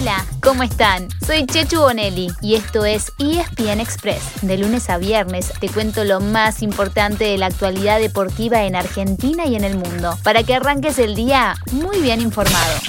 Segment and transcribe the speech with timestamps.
[0.00, 1.08] Hola, ¿cómo están?
[1.26, 4.40] Soy Chechu Bonelli y esto es ESPN Express.
[4.40, 9.44] De lunes a viernes te cuento lo más importante de la actualidad deportiva en Argentina
[9.44, 12.80] y en el mundo, para que arranques el día muy bien informado.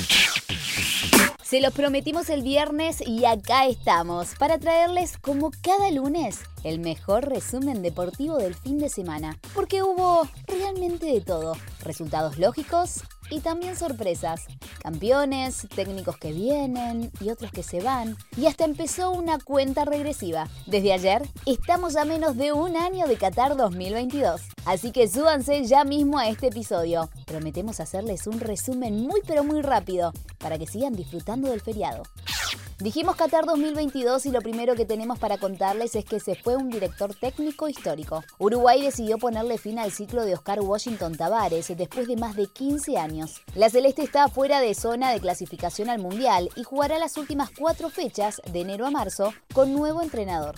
[1.44, 7.28] Se los prometimos el viernes y acá estamos para traerles como cada lunes el mejor
[7.28, 13.02] resumen deportivo del fin de semana, porque hubo realmente de todo, resultados lógicos
[13.32, 14.46] y también sorpresas,
[14.84, 20.48] campeones, técnicos que vienen y otros que se van, y hasta empezó una cuenta regresiva.
[20.68, 25.84] Desde ayer estamos a menos de un año de Qatar 2022, así que súbanse ya
[25.84, 27.10] mismo a este episodio.
[27.26, 32.04] Prometemos hacerles un resumen muy pero muy rápido para que sigan disfrutando del feriado.
[32.82, 36.72] Dijimos Qatar 2022 y lo primero que tenemos para contarles es que se fue un
[36.72, 38.24] director técnico histórico.
[38.40, 42.98] Uruguay decidió ponerle fin al ciclo de Oscar Washington Tavares después de más de 15
[42.98, 43.44] años.
[43.54, 47.92] La Celeste está fuera de zona de clasificación al Mundial y jugará las últimas cuatro
[47.92, 50.56] fechas, de enero a marzo, con nuevo entrenador.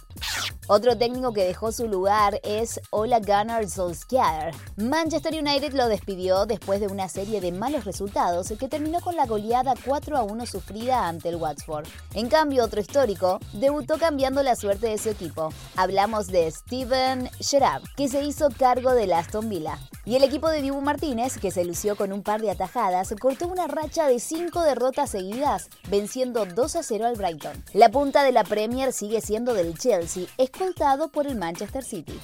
[0.67, 4.53] Otro técnico que dejó su lugar es Ola Gunnar Solskjaer.
[4.77, 9.25] Manchester United lo despidió después de una serie de malos resultados que terminó con la
[9.25, 11.88] goleada 4 a 1 sufrida ante el Watford.
[12.13, 15.53] En cambio, otro histórico debutó cambiando la suerte de su equipo.
[15.75, 19.78] Hablamos de Steven Gerrard, que se hizo cargo del Aston Villa.
[20.06, 23.48] Y el equipo de Dibu Martínez, que se lució con un par de atajadas, cortó
[23.48, 27.64] una racha de cinco derrotas seguidas, venciendo 2 a 0 al Brighton.
[27.73, 32.20] La punta de la Premier sigue siendo del Chelsea, escoltado por el Manchester City.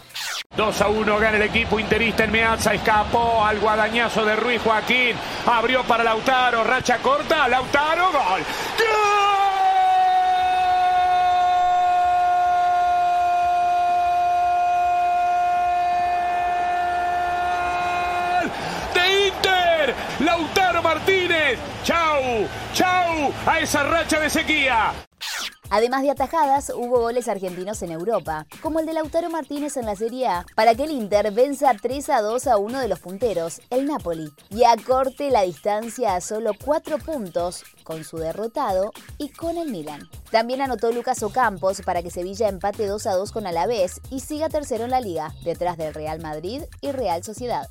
[0.57, 5.15] 2 a 1 gana el equipo interista en Meazza, escapó al guadañazo de Ruiz Joaquín,
[5.45, 8.41] abrió para Lautaro, racha corta, Lautaro, gol.
[8.77, 9.18] ¡Gol!
[20.19, 21.59] Lautaro Martínez.
[21.83, 24.93] Chau, chau a esa racha de sequía.
[25.71, 29.95] Además de atajadas, hubo goles argentinos en Europa, como el de Lautaro Martínez en la
[29.95, 33.61] Serie A, para que el Inter venza 3 a 2 a uno de los punteros,
[33.69, 39.57] el Napoli, y acorte la distancia a solo 4 puntos con su derrotado y con
[39.57, 40.09] el Milan.
[40.31, 44.49] También anotó Lucas Ocampos para que Sevilla empate 2 a 2 con Alavés y siga
[44.49, 47.69] tercero en la liga, detrás del Real Madrid y Real Sociedad.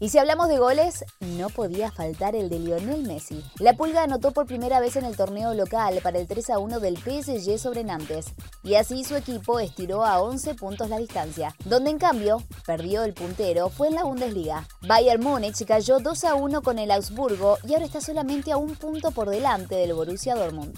[0.00, 3.42] Y si hablamos de goles, no podía faltar el de Lionel Messi.
[3.58, 6.80] La Pulga anotó por primera vez en el torneo local para el 3 a 1
[6.80, 8.26] del PSG sobre Nantes,
[8.62, 13.14] y así su equipo estiró a 11 puntos la distancia, donde en cambio perdió el
[13.14, 14.66] puntero fue en la Bundesliga.
[14.82, 18.74] Bayern Múnich cayó 2 a 1 con el Augsburgo y ahora está solamente a un
[18.76, 20.76] punto por delante del Borussia Dortmund.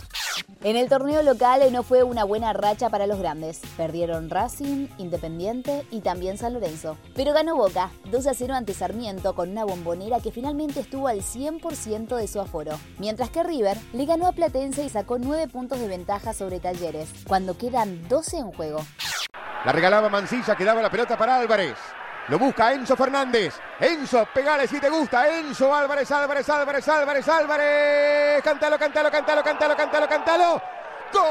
[0.62, 3.60] En el torneo local no fue una buena racha para los grandes.
[3.76, 6.96] Perdieron Racing, Independiente y también San Lorenzo.
[7.14, 11.20] Pero ganó Boca, 2 a 0 ante Sarmiento con una bombonera que finalmente estuvo al
[11.20, 12.78] 100% de su aforo.
[12.98, 17.10] Mientras que River le ganó a Platense y sacó 9 puntos de ventaja sobre Talleres,
[17.28, 18.80] cuando quedan 12 en juego.
[19.64, 21.76] La regalaba Mancilla, quedaba la pelota para Álvarez.
[22.28, 23.54] Lo busca Enzo Fernández.
[23.78, 25.28] Enzo, pegale si te gusta.
[25.38, 28.42] Enzo Álvarez, Álvarez, Álvarez, Álvarez, Álvarez.
[28.42, 30.60] Cántalo, cántalo, cántalo, cántalo, cántalo.
[31.12, 31.22] ¡Gol!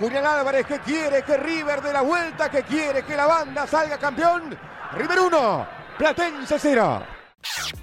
[0.00, 3.98] Julián Álvarez que quiere que River de la vuelta, que quiere que la banda salga
[3.98, 4.58] campeón.
[4.96, 5.66] River 1,
[5.98, 7.19] Platense 0.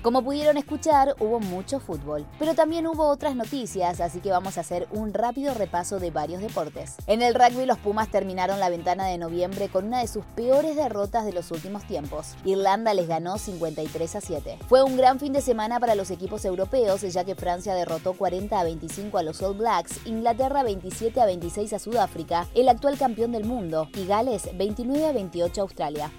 [0.08, 4.62] Como pudieron escuchar, hubo mucho fútbol, pero también hubo otras noticias, así que vamos a
[4.62, 6.96] hacer un rápido repaso de varios deportes.
[7.08, 10.78] En el rugby, los Pumas terminaron la ventana de noviembre con una de sus peores
[10.78, 12.36] derrotas de los últimos tiempos.
[12.46, 14.60] Irlanda les ganó 53 a 7.
[14.70, 18.58] Fue un gran fin de semana para los equipos europeos, ya que Francia derrotó 40
[18.58, 23.34] a 25 a los All Blacks, Inglaterra 27 a 26 a Sudáfrica, el actual campeón
[23.34, 26.12] del mundo, y Gales 29 a 28 a Australia.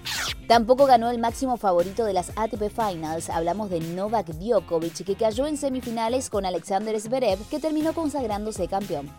[0.47, 5.47] Tampoco ganó el máximo favorito de las ATP Finals, hablamos de Novak Djokovic, que cayó
[5.47, 9.09] en semifinales con Alexander Zverev, que terminó consagrándose campeón.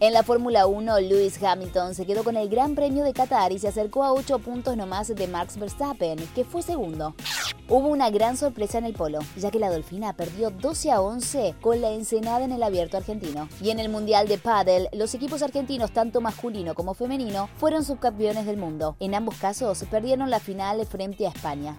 [0.00, 3.58] En la Fórmula 1, Lewis Hamilton se quedó con el Gran Premio de Qatar y
[3.58, 7.14] se acercó a 8 puntos nomás de Max Verstappen, que fue segundo.
[7.68, 11.54] Hubo una gran sorpresa en el polo, ya que la Dolfina perdió 12 a 11
[11.60, 13.48] con la Ensenada en el abierto argentino.
[13.60, 18.46] Y en el Mundial de Paddle, los equipos argentinos, tanto masculino como femenino, fueron subcampeones
[18.46, 18.96] del mundo.
[19.00, 21.76] En ambos casos, perdieron la final frente a España.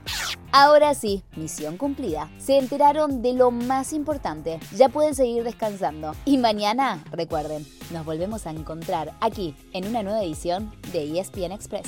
[0.53, 2.29] Ahora sí, misión cumplida.
[2.37, 4.59] Se enteraron de lo más importante.
[4.75, 6.13] Ya pueden seguir descansando.
[6.25, 11.87] Y mañana, recuerden, nos volvemos a encontrar aquí en una nueva edición de ESPN Express.